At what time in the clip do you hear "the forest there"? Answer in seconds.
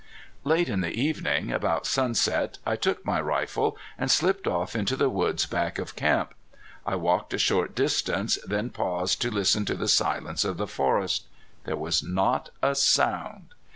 10.57-11.77